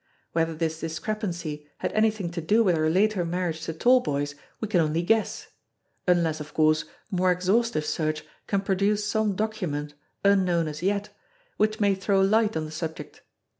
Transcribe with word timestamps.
Whether 0.31 0.55
this 0.55 0.79
discrepancy 0.79 1.69
had 1.77 1.91
anything 1.91 2.31
to 2.31 2.41
do 2.41 2.63
with 2.63 2.75
her 2.75 2.89
later 2.89 3.23
marriage 3.23 3.61
to 3.65 3.73
Talboys 3.73 4.33
we 4.59 4.67
can 4.67 4.81
only 4.81 5.03
guess 5.03 5.49
unless 6.07 6.39
of 6.39 6.55
course 6.55 6.85
more 7.11 7.31
exhaustive 7.31 7.85
search 7.85 8.23
can 8.47 8.61
produce 8.61 9.05
some 9.05 9.35
document, 9.35 9.93
unknown 10.25 10.67
as 10.67 10.81
yet, 10.81 11.09
which 11.57 11.79
may 11.79 11.93
throw 11.93 12.19
light 12.19 12.57
on 12.57 12.65
the 12.65 12.71
subject. 12.71 13.21